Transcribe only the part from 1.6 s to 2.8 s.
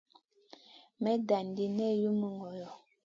nen humi ŋolo.